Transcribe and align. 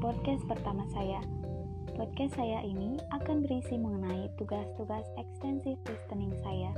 podcast 0.00 0.40
pertama 0.48 0.88
saya. 0.96 1.20
Podcast 1.92 2.32
saya 2.32 2.64
ini 2.64 2.96
akan 3.12 3.44
berisi 3.44 3.76
mengenai 3.76 4.32
tugas-tugas 4.40 5.04
ekstensif 5.20 5.76
listening 5.84 6.32
saya. 6.40 6.72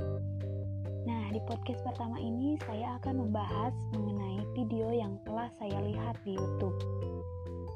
Nah, 1.07 1.31
di 1.31 1.39
podcast 1.47 1.79
pertama 1.87 2.19
ini 2.19 2.59
saya 2.67 2.99
akan 2.99 3.23
membahas 3.23 3.71
mengenai 3.95 4.43
video 4.59 4.91
yang 4.91 5.15
telah 5.23 5.47
saya 5.55 5.79
lihat 5.87 6.19
di 6.27 6.35
YouTube. 6.35 6.75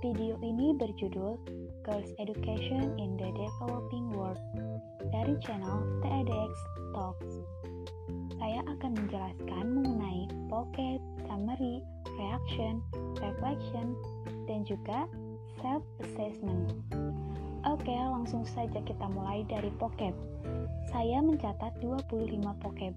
Video 0.03 0.35
ini 0.43 0.75
berjudul 0.75 1.39
Girls 1.87 2.11
Education 2.19 2.99
in 2.99 3.15
the 3.15 3.31
Developing 3.31 4.11
World 4.11 4.43
dari 5.15 5.39
channel 5.39 5.79
TEDx 6.03 6.51
Talks. 6.91 7.33
Saya 8.35 8.67
akan 8.67 8.99
menjelaskan 8.99 9.65
mengenai 9.79 10.27
vocab, 10.51 10.99
summary, 11.23 11.79
reaction, 12.19 12.83
reflection, 13.23 13.95
dan 14.51 14.67
juga 14.67 15.07
self-assessment. 15.61 16.73
Oke, 17.67 17.91
langsung 17.91 18.47
saja 18.47 18.79
kita 18.85 19.05
mulai 19.11 19.43
dari 19.49 19.67
vocab. 19.75 20.15
Saya 20.87 21.19
mencatat 21.19 21.83
25 21.83 22.55
vocab. 22.63 22.93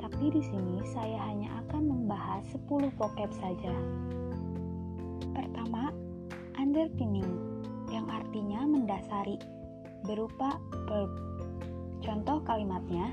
Tapi 0.00 0.24
di 0.32 0.42
sini 0.44 0.80
saya 0.94 1.20
hanya 1.28 1.64
akan 1.64 1.82
membahas 1.92 2.44
10 2.54 2.88
vocab 2.96 3.30
saja. 3.36 3.72
Pertama, 5.36 5.92
underpinning 6.56 7.28
yang 7.92 8.08
artinya 8.08 8.64
mendasari, 8.64 9.36
berupa 10.08 10.56
verb. 10.88 11.12
Contoh 12.04 12.40
kalimatnya, 12.44 13.12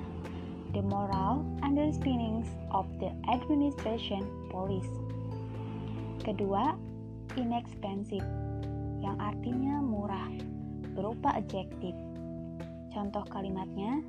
the 0.76 0.84
moral 0.84 1.44
underpinnings 1.64 2.48
of 2.72 2.88
the 3.00 3.12
administration 3.28 4.24
police. 4.52 4.92
Kedua, 6.24 6.76
inexpensive, 7.40 8.26
yang 9.00 9.18
artinya 9.18 9.80
murah, 9.80 10.32
berupa 10.94 11.38
adjective. 11.40 11.96
Contoh 12.92 13.24
kalimatnya, 13.32 14.04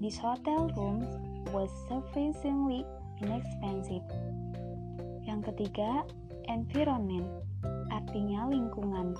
this 0.00 0.16
hotel 0.16 0.72
room 0.74 1.04
was 1.52 1.68
sufficiently 1.86 2.82
inexpensive. 3.20 4.04
Yang 5.24 5.52
ketiga, 5.52 6.08
environment, 6.48 7.28
artinya 7.92 8.48
lingkungan, 8.48 9.16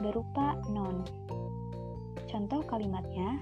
berupa 0.00 0.60
noun. 0.68 1.04
Contoh 2.28 2.60
kalimatnya, 2.68 3.40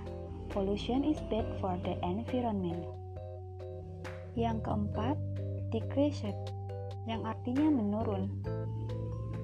pollution 0.54 1.02
is 1.02 1.18
bad 1.26 1.46
for 1.58 1.74
the 1.82 1.98
environment. 2.06 2.86
Yang 4.38 4.66
keempat, 4.66 5.16
decreased, 5.74 6.38
yang 7.06 7.26
artinya 7.26 7.68
menurun, 7.70 8.30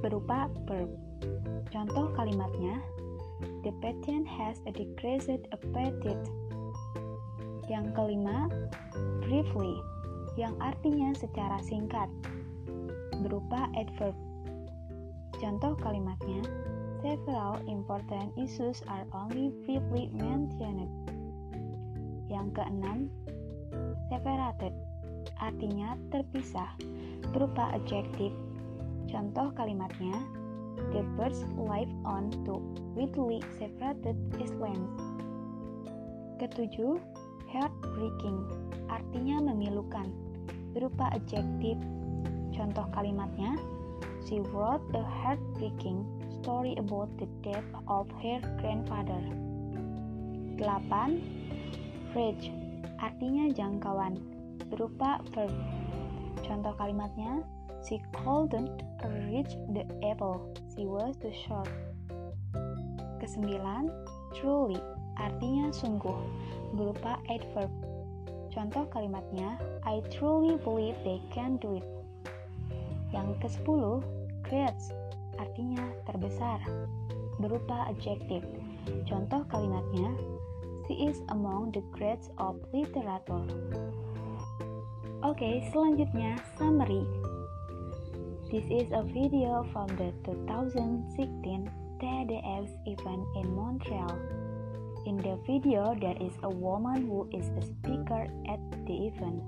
berupa 0.00 0.48
verb. 0.66 0.90
Contoh 1.70 2.10
kalimatnya, 2.16 2.80
the 3.62 3.72
patient 3.84 4.26
has 4.26 4.58
a 4.66 4.72
decreased 4.72 5.44
appetite. 5.54 6.26
Yang 7.70 7.86
kelima, 7.94 8.50
briefly, 9.22 9.78
yang 10.34 10.58
artinya 10.58 11.14
secara 11.14 11.62
singkat, 11.62 12.10
berupa 13.22 13.70
adverb. 13.78 14.18
Contoh 15.38 15.78
kalimatnya, 15.78 16.42
Several 17.00 17.56
important 17.64 18.36
issues 18.36 18.84
are 18.84 19.08
only 19.16 19.48
briefly 19.64 20.12
mentioned. 20.12 20.84
Yang 22.28 22.60
keenam, 22.60 23.08
separated, 24.12 24.76
artinya 25.40 25.96
terpisah, 26.12 26.76
berupa 27.32 27.72
adjective. 27.72 28.36
Contoh 29.10 29.50
kalimatnya, 29.59 30.15
the 30.94 31.03
birds 31.19 31.43
live 31.59 31.91
on 32.06 32.31
two 32.47 32.62
widely 32.94 33.43
separated 33.59 34.15
islands. 34.38 35.03
Ketujuh, 36.38 37.03
heartbreaking, 37.50 38.38
artinya 38.87 39.50
memilukan, 39.50 40.09
berupa 40.70 41.10
adjective. 41.10 41.82
Contoh 42.54 42.87
kalimatnya, 42.94 43.59
she 44.22 44.38
wrote 44.54 44.87
a 44.94 45.03
heartbreaking 45.03 46.06
story 46.38 46.78
about 46.78 47.10
the 47.19 47.26
death 47.43 47.66
of 47.91 48.06
her 48.22 48.38
grandfather. 48.62 49.20
8. 50.60 52.15
Reach 52.15 52.53
artinya 53.00 53.49
jangkauan 53.50 54.22
berupa 54.70 55.19
verb. 55.34 55.50
Contoh 56.47 56.75
kalimatnya, 56.78 57.43
she 57.86 58.02
couldn't 58.12 58.82
reach 59.28 59.52
the 59.72 59.84
apple, 60.04 60.52
she 60.74 60.84
was 60.84 61.16
too 61.20 61.32
short. 61.46 61.68
Kesembilan, 63.20 63.92
truly 64.36 64.80
artinya 65.20 65.68
sungguh 65.72 66.16
berupa 66.72 67.20
adverb. 67.28 67.69
Contoh 68.50 68.88
kalimatnya, 68.90 69.60
I 69.86 70.02
truly 70.10 70.58
believe 70.58 70.98
they 71.06 71.22
can 71.30 71.60
do 71.62 71.78
it. 71.78 71.86
Yang 73.14 73.38
ke-10, 73.46 74.02
great 74.46 74.80
artinya 75.38 75.84
terbesar, 76.08 76.58
berupa 77.38 77.86
adjektif. 77.90 78.42
Contoh 79.06 79.46
kalimatnya, 79.46 80.10
she 80.86 81.06
is 81.06 81.22
among 81.30 81.70
the 81.70 81.82
greats 81.94 82.32
of 82.42 82.58
literature. 82.74 83.46
Oke, 85.20 85.62
selanjutnya 85.70 86.40
summary. 86.56 87.04
This 88.50 88.65
is 88.65 88.91
a 88.91 89.05
video 89.05 89.65
from 89.72 89.87
the 89.94 90.11
2016 90.25 91.71
TEDx 92.03 92.66
event 92.84 93.25
in 93.37 93.55
Montreal. 93.55 94.19
In 95.06 95.19
the 95.19 95.38
video, 95.47 95.94
there 96.00 96.16
is 96.21 96.33
a 96.43 96.49
woman 96.49 97.06
who 97.06 97.31
is 97.33 97.47
a 97.50 97.62
speaker 97.62 98.27
at 98.50 98.59
the 98.88 99.06
event. 99.06 99.41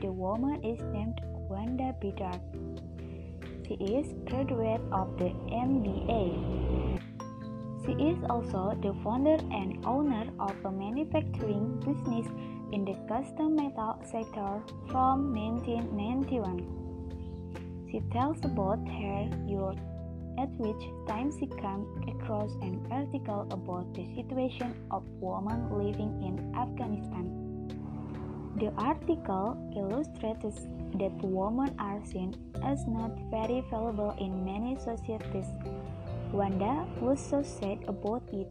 The 0.00 0.10
woman 0.10 0.64
is 0.64 0.80
named 0.94 1.20
Wanda 1.50 1.94
Bedard. 2.00 2.40
She 3.68 3.74
is 3.74 4.14
graduate 4.24 4.80
of 4.90 5.18
the 5.18 5.28
MBA. 5.52 6.98
She 7.84 7.92
is 7.92 8.16
also 8.30 8.74
the 8.80 8.94
founder 9.04 9.36
and 9.52 9.84
owner 9.84 10.32
of 10.40 10.56
a 10.64 10.72
manufacturing 10.72 11.76
business 11.84 12.26
in 12.72 12.86
the 12.86 12.96
custom 13.06 13.54
metal 13.54 14.00
sector 14.10 14.62
from 14.88 15.34
1991. 15.34 16.81
She 17.92 18.00
tells 18.10 18.38
about 18.42 18.78
her 18.88 19.28
youth 19.46 19.76
at 20.38 20.48
which 20.56 20.82
time 21.06 21.30
she 21.38 21.44
came 21.44 21.84
across 22.08 22.50
an 22.62 22.80
article 22.90 23.46
about 23.50 23.92
the 23.92 24.06
situation 24.14 24.72
of 24.90 25.02
women 25.20 25.68
living 25.70 26.12
in 26.24 26.54
Afghanistan. 26.56 27.28
The 28.56 28.72
article 28.78 29.58
illustrates 29.76 30.64
that 30.94 31.12
women 31.22 31.74
are 31.78 32.02
seen 32.06 32.34
as 32.64 32.86
not 32.86 33.12
very 33.30 33.62
valuable 33.70 34.16
in 34.18 34.42
many 34.42 34.78
societies. 34.78 35.52
Wanda 36.32 36.86
was 36.98 37.20
so 37.20 37.42
sad 37.42 37.84
about 37.88 38.22
it. 38.32 38.50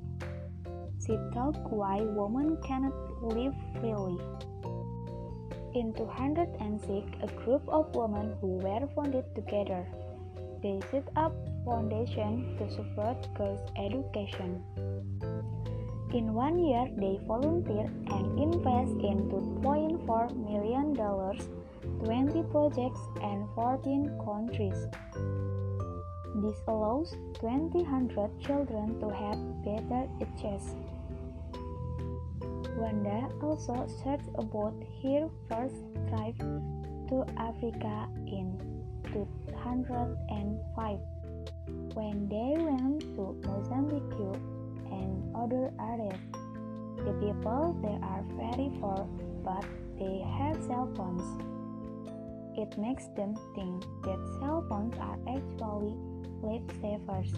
She 1.03 1.17
talked 1.33 1.65
why 1.71 2.01
women 2.01 2.57
cannot 2.61 2.93
live 3.23 3.55
freely. 3.79 4.19
In 5.73 5.93
206, 5.93 7.07
a 7.23 7.27
group 7.43 7.61
of 7.69 7.95
women 7.95 8.35
who 8.41 8.57
were 8.57 8.85
founded 8.93 9.23
together. 9.33 9.87
They 10.61 10.81
set 10.91 11.07
up 11.15 11.33
foundation 11.63 12.57
to 12.57 12.69
support 12.69 13.25
girls' 13.35 13.71
education. 13.77 14.61
In 16.13 16.33
one 16.33 16.59
year, 16.59 16.89
they 16.97 17.21
volunteer 17.25 17.89
and 18.11 18.37
invest 18.37 18.99
in 18.99 19.29
$2.4 19.31 20.35
million 20.35 20.93
20 22.03 22.43
projects 22.51 22.99
and 23.23 23.47
14 23.55 24.19
countries. 24.25 24.87
This 26.35 26.57
allows 26.67 27.15
200 27.39 28.41
children 28.41 28.99
to 28.99 29.07
have 29.07 29.39
better 29.63 30.09
access. 30.21 30.75
Wanda 32.77 33.29
also 33.41 33.87
searched 34.03 34.29
about 34.35 34.73
her 35.03 35.29
first 35.49 35.75
trip 36.09 36.37
to 37.09 37.25
Africa 37.37 38.07
in 38.27 38.57
2005 39.13 40.99
when 41.93 42.27
they 42.29 42.55
went 42.63 43.01
to 43.15 43.35
Mozambique 43.45 44.39
and 44.91 45.35
other 45.35 45.71
areas. 45.79 46.19
The 46.97 47.13
people 47.19 47.75
there 47.81 47.99
are 48.03 48.23
very 48.37 48.71
poor, 48.79 49.07
but 49.43 49.65
they 49.97 50.23
have 50.37 50.55
cell 50.63 50.89
phones. 50.95 51.25
It 52.57 52.77
makes 52.77 53.07
them 53.15 53.35
think 53.55 53.83
that 54.03 54.19
cell 54.39 54.63
phones 54.69 54.97
are 54.99 55.17
actually 55.27 55.95
lifesavers. 56.43 57.33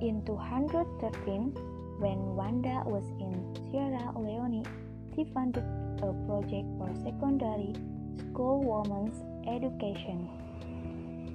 In 0.00 0.24
2013, 0.26 1.71
when 2.02 2.34
Wanda 2.34 2.82
was 2.84 3.06
in 3.22 3.32
Sierra 3.70 4.10
Leone, 4.18 4.66
she 5.14 5.22
funded 5.32 5.62
a 6.02 6.10
project 6.26 6.66
for 6.74 6.90
secondary 6.98 7.78
school 8.18 8.58
women's 8.58 9.22
education. 9.46 10.26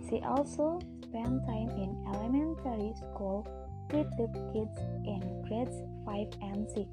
She 0.10 0.20
also 0.28 0.82
spent 1.08 1.48
time 1.48 1.72
in 1.80 1.96
elementary 2.12 2.92
school 3.00 3.48
with 3.94 4.12
the 4.20 4.28
kids 4.52 4.76
in 5.08 5.24
grades 5.48 5.80
5 6.04 6.28
and 6.42 6.68
6. 6.68 6.84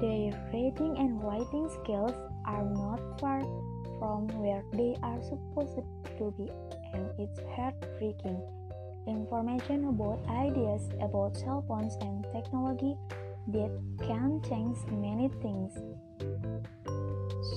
Their 0.00 0.32
reading 0.48 0.96
and 0.96 1.22
writing 1.22 1.68
skills 1.76 2.16
are 2.46 2.64
not 2.64 3.20
far 3.20 3.42
from 4.00 4.28
where 4.40 4.64
they 4.72 4.96
are 5.02 5.20
supposed 5.20 5.76
to 6.16 6.32
be, 6.38 6.48
and 6.94 7.04
it's 7.20 7.40
heartbreaking. 7.54 8.40
Information 9.06 9.88
about 9.88 10.24
ideas 10.28 10.88
about 11.00 11.36
cell 11.36 11.64
phones 11.68 11.94
and 12.00 12.24
technology 12.32 12.96
that 13.48 13.70
can 14.00 14.40
change 14.48 14.78
many 14.90 15.28
things. 15.42 15.72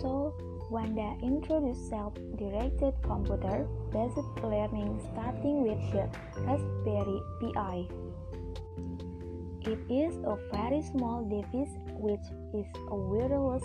So, 0.01 0.33
Wanda 0.69 1.15
introduced 1.23 1.89
self-directed 1.89 2.93
computer-based 3.01 4.43
learning 4.43 4.99
starting 5.13 5.63
with 5.63 5.79
the 5.93 6.09
Raspberry 6.41 7.21
Pi. 7.39 7.87
It 9.61 9.79
is 9.89 10.17
a 10.25 10.35
very 10.51 10.81
small 10.81 11.23
device 11.23 11.71
which 11.95 12.27
is 12.53 12.67
a 12.91 12.95
wireless 12.95 13.63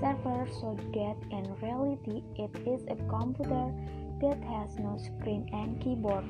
server 0.00 0.46
so 0.60 0.76
that 0.94 1.16
in 1.30 1.54
reality 1.62 2.22
it 2.34 2.50
is 2.66 2.82
a 2.90 2.96
computer 3.08 3.72
that 4.20 4.42
has 4.42 4.76
no 4.78 4.98
screen 4.98 5.48
and 5.52 5.80
keyboard. 5.80 6.24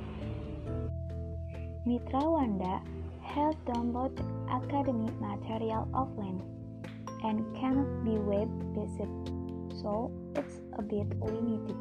Mitra 1.86 2.20
Wanda 2.20 2.82
has 3.22 3.54
downloaded 3.64 4.20
academic 4.50 5.18
material 5.18 5.88
offline 5.94 6.42
and 7.24 7.40
cannot 7.56 8.04
be 8.04 8.18
web-based 8.18 9.08
so 9.80 10.12
it's 10.36 10.60
a 10.76 10.82
bit 10.82 11.08
limited. 11.20 11.76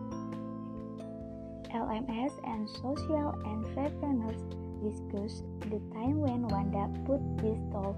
LMS 1.76 2.32
and 2.48 2.70
social 2.70 3.36
entrepreneurs 3.44 4.40
discuss 4.82 5.44
the 5.68 5.82
time 5.94 6.22
when 6.22 6.48
Wanda 6.48 6.88
put 7.06 7.20
this 7.38 7.60
tool 7.70 7.98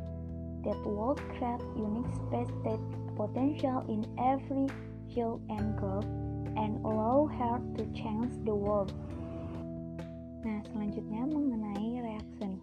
that 0.66 0.78
will 0.84 1.16
create 1.38 1.62
unique 1.78 2.14
space 2.18 2.82
potential 3.16 3.86
in 3.88 4.06
every 4.18 4.68
field 5.14 5.42
and 5.50 5.78
goal 5.80 6.02
and 6.58 6.84
allow 6.84 7.28
her 7.28 7.62
to 7.78 7.86
change 7.94 8.32
the 8.44 8.56
world. 8.56 8.92
Nah, 10.42 10.58
selanjutnya 10.74 11.30
mengenai 11.30 12.02
reaction. 12.02 12.58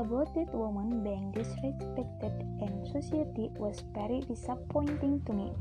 About 0.00 0.32
that 0.32 0.48
woman 0.56 1.04
being 1.04 1.28
disrespected 1.36 2.32
in 2.64 2.72
society 2.88 3.52
was 3.60 3.84
very 3.92 4.24
disappointing 4.24 5.20
to 5.28 5.36
me. 5.36 5.52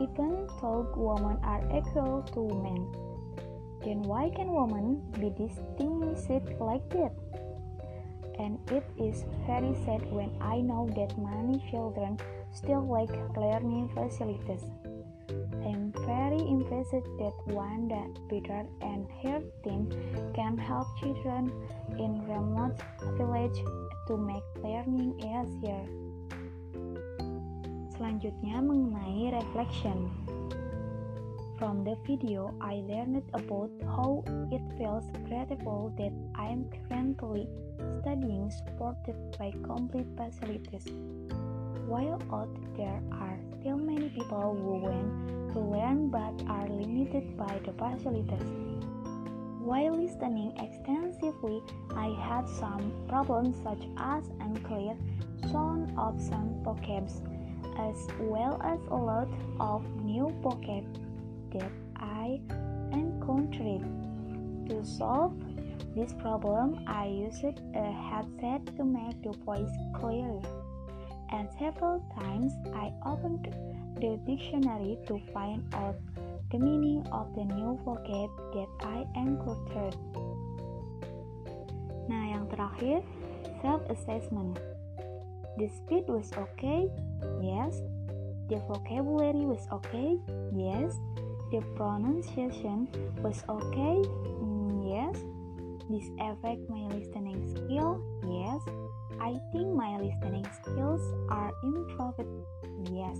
Even 0.00 0.48
though 0.62 0.88
women 0.96 1.36
are 1.44 1.60
equal 1.68 2.24
to 2.32 2.48
men, 2.64 2.80
then 3.84 4.00
why 4.08 4.32
can 4.32 4.48
women 4.48 5.04
be 5.20 5.28
distinguished 5.36 6.48
like 6.56 6.88
that? 6.96 7.12
And 8.40 8.56
it 8.72 8.88
is 8.96 9.28
very 9.44 9.76
sad 9.84 10.00
when 10.08 10.32
I 10.40 10.64
know 10.64 10.88
that 10.96 11.12
many 11.20 11.60
children 11.68 12.16
still 12.56 12.86
lack 12.88 13.12
learning 13.36 13.92
facilities. 13.92 14.64
I'm 15.28 15.92
very 16.06 16.40
impressed 16.40 17.04
that 17.20 17.36
Wanda, 17.46 18.02
Peter, 18.30 18.64
and 18.80 19.06
her 19.22 19.42
team 19.62 19.90
can 20.34 20.56
help 20.56 20.86
children 20.98 21.52
in 21.98 22.24
remote 22.26 22.80
village 23.16 23.60
to 24.06 24.16
make 24.16 24.44
learning 24.64 25.20
easier. 25.20 25.84
Selanjutnya 27.92 28.62
mengenai 28.62 29.34
reflection. 29.34 30.08
From 31.58 31.82
the 31.82 31.98
video, 32.06 32.54
I 32.62 32.86
learned 32.86 33.26
about 33.34 33.74
how 33.82 34.22
it 34.54 34.62
feels 34.78 35.02
grateful 35.26 35.90
that 35.98 36.14
I 36.38 36.54
am 36.54 36.70
currently 36.70 37.50
studying 38.00 38.48
supported 38.54 39.18
by 39.34 39.50
complete 39.66 40.06
facilities. 40.14 40.86
While 41.88 42.20
out 42.30 42.54
there 42.76 43.00
are 43.12 43.38
still 43.58 43.78
many 43.78 44.10
people 44.10 44.54
who 44.54 44.76
want 44.76 45.52
to 45.54 45.58
learn 45.58 46.10
but 46.10 46.36
are 46.46 46.68
limited 46.68 47.34
by 47.38 47.58
the 47.64 47.72
facilities. 47.72 48.44
While 49.58 49.96
listening 49.96 50.52
extensively, 50.58 51.62
I 51.96 52.08
had 52.28 52.46
some 52.46 52.92
problems 53.08 53.56
such 53.62 53.88
as 53.96 54.28
unclear 54.38 54.96
sound 55.50 55.98
of 55.98 56.20
some 56.20 56.60
vocabs 56.62 57.22
as 57.78 57.96
well 58.20 58.60
as 58.62 58.80
a 58.90 58.94
lot 58.94 59.28
of 59.58 59.82
new 60.04 60.26
vocab 60.42 60.84
that 61.52 61.72
I 61.96 62.38
encountered. 62.92 63.80
To 64.68 64.84
solve 64.84 65.32
this 65.96 66.12
problem, 66.12 66.84
I 66.86 67.06
used 67.06 67.44
a 67.74 67.90
headset 67.90 68.76
to 68.76 68.84
make 68.84 69.22
the 69.22 69.32
voice 69.44 69.72
clearer, 69.94 70.42
and 71.30 71.48
several 71.58 72.02
times 72.18 72.52
I 72.74 72.92
opened 73.04 73.48
the 74.00 74.18
dictionary 74.26 74.98
to 75.06 75.20
find 75.32 75.62
out 75.74 75.96
the 76.50 76.58
meaning 76.58 77.06
of 77.12 77.34
the 77.34 77.44
new 77.44 77.78
vocab 77.84 78.30
that 78.54 78.70
I 78.80 79.04
encountered. 79.18 79.96
Nah, 82.08 82.24
yang 82.32 82.48
terakhir, 82.48 83.04
self-assessment. 83.60 84.56
The 85.60 85.68
speed 85.68 86.08
was 86.08 86.32
okay? 86.32 86.88
Yes. 87.42 87.82
The 88.48 88.62
vocabulary 88.64 89.44
was 89.44 89.68
okay? 89.68 90.16
Yes. 90.56 90.96
The 91.52 91.60
pronunciation 91.76 92.88
was 93.20 93.44
okay? 93.44 94.00
Mm, 94.40 94.88
yes. 94.88 95.16
This 95.92 96.08
affect 96.16 96.64
my 96.72 96.88
listening 96.92 97.44
skill? 97.52 98.00
Yes. 98.24 98.60
I 99.28 99.36
think 99.52 99.76
my 99.76 100.00
listening 100.00 100.46
skills 100.56 101.04
are 101.28 101.52
improved. 101.62 102.24
Yes. 102.90 103.18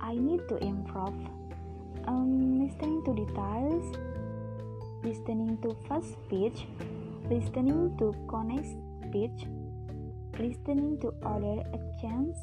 I 0.00 0.14
need 0.14 0.42
to 0.48 0.56
improve. 0.58 1.14
Um, 2.08 2.58
listening 2.66 3.04
to 3.06 3.14
details, 3.14 3.86
listening 5.04 5.58
to 5.62 5.76
fast 5.86 6.10
speech, 6.10 6.66
listening 7.30 7.94
to 7.98 8.14
connect 8.26 8.66
speech, 9.06 9.46
listening 10.40 10.98
to 11.02 11.14
other 11.22 11.62
accents, 11.70 12.42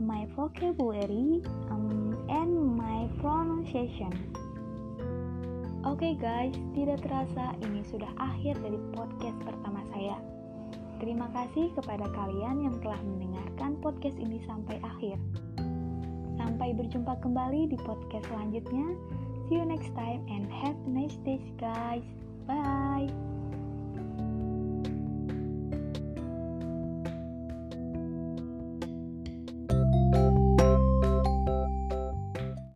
my 0.00 0.26
vocabulary, 0.34 1.46
um, 1.70 2.26
and 2.28 2.74
my 2.74 3.06
pronunciation. 3.22 4.34
Oke 5.86 6.02
okay 6.02 6.14
guys, 6.18 6.58
tidak 6.74 7.06
terasa 7.06 7.54
ini 7.62 7.86
sudah 7.86 8.10
akhir 8.18 8.58
dari 8.66 8.82
podcast 8.98 9.38
pertama 9.46 9.78
saya. 9.94 10.37
Terima 10.98 11.30
kasih 11.30 11.70
kepada 11.78 12.10
kalian 12.10 12.66
yang 12.66 12.76
telah 12.82 12.98
mendengarkan 13.06 13.78
podcast 13.78 14.18
ini 14.18 14.42
sampai 14.46 14.82
akhir. 14.82 15.16
Sampai 16.38 16.74
berjumpa 16.74 17.22
kembali 17.22 17.70
di 17.70 17.78
podcast 17.86 18.26
selanjutnya. 18.30 18.98
See 19.46 19.56
you 19.56 19.64
next 19.64 19.94
time 19.94 20.26
and 20.26 20.50
have 20.50 20.74
a 20.74 20.90
nice 20.90 21.16
day 21.22 21.40
guys. 21.56 22.04
Bye. 22.44 23.27